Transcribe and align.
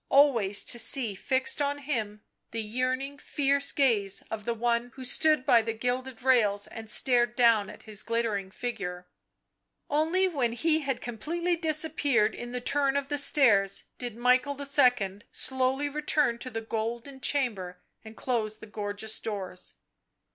Always 0.09 0.63
to 0.63 0.79
see 0.79 1.13
fixed 1.13 1.61
on 1.61 1.77
him 1.77 2.23
the 2.49 2.63
yearning, 2.63 3.19
fierce 3.19 3.71
gaze 3.71 4.23
of 4.31 4.45
the 4.45 4.53
one 4.55 4.89
who 4.95 5.05
stood 5.05 5.45
by 5.45 5.61
the 5.61 5.73
gilded 5.73 6.23
rails 6.23 6.65
and 6.65 6.89
stared 6.89 7.35
down 7.35 7.69
at 7.69 7.83
his 7.83 8.01
glittering 8.01 8.49
figure. 8.49 9.07
Only 9.91 10.27
when 10.27 10.53
he 10.53 10.79
had 10.79 11.03
com 11.03 11.19
pletely 11.19 11.61
disappeared 11.61 12.33
in 12.33 12.51
the 12.51 12.59
turn 12.61 12.97
of 12.97 13.09
the 13.09 13.19
stairs 13.19 13.83
did 13.99 14.17
Michael 14.17 14.57
II. 14.59 15.19
slowly 15.31 15.87
return 15.87 16.39
to 16.39 16.49
the 16.49 16.61
golden 16.61 17.21
chamber 17.21 17.79
and 18.03 18.17
close 18.17 18.57
the 18.57 18.65
gorgeous 18.65 19.19
doors. 19.19 19.75